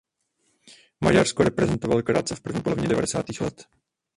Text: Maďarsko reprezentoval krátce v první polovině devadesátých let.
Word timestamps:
Maďarsko 1.01 1.43
reprezentoval 1.43 2.01
krátce 2.03 2.35
v 2.35 2.41
první 2.41 2.61
polovině 2.61 2.87
devadesátých 2.87 3.41
let. 3.41 3.65